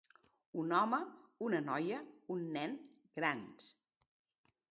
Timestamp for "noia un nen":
1.67-2.75